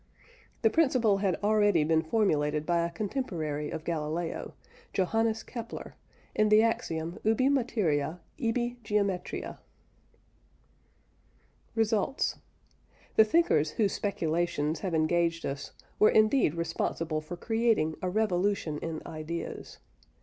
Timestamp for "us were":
15.45-16.09